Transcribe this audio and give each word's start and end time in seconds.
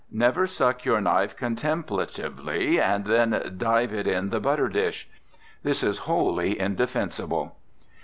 Never 0.11 0.47
suck 0.47 0.83
your 0.83 0.99
knife 0.99 1.37
contemplatively, 1.37 2.79
and 2.81 3.05
then 3.05 3.53
dive 3.59 3.93
it 3.93 4.07
in 4.07 4.31
the 4.31 4.39
butter 4.39 4.67
dish. 4.67 5.07
This 5.61 5.83
is 5.83 5.99
wholly 6.09 6.59
indefensible. 6.59 7.55